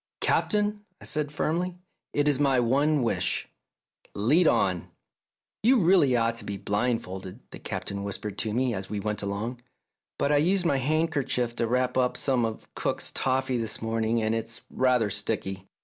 "Captain," 0.19 0.83
I 0.99 1.05
said 1.05 1.31
firmly," 1.31 1.75
it 2.13 2.27
is 2.27 2.39
my 2.39 2.59
one 2.59 3.03
wish. 3.03 3.47
Lead 4.15 4.47
on!" 4.47 4.89
"You 5.61 5.79
ought 5.79 5.83
really 5.85 6.13
to 6.33 6.43
be 6.43 6.57
blindfolded," 6.57 7.39
the 7.51 7.59
Captain 7.59 8.03
whispered 8.03 8.35
to 8.39 8.51
me 8.51 8.73
as 8.73 8.89
we 8.89 8.99
went 8.99 9.21
along," 9.21 9.61
but 10.17 10.31
I 10.31 10.37
used 10.37 10.65
my 10.65 10.77
handkerchief 10.77 11.55
to 11.57 11.67
wrap 11.67 11.99
up 11.99 12.17
some 12.17 12.45
of 12.45 12.67
cook's 12.73 13.11
toffee 13.11 13.59
this 13.59 13.79
morning, 13.79 14.23
and 14.23 14.33
it's 14.33 14.61
rather 14.71 15.11
sticky." 15.11 15.67